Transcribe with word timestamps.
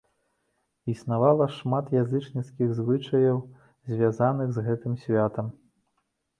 Існавала 0.93 1.47
шмат 1.57 1.85
язычніцкіх 1.99 2.73
звычаяў, 2.81 3.37
звязаных 3.93 4.47
з 4.59 4.67
гэтым 4.73 4.99
святам. 5.07 5.57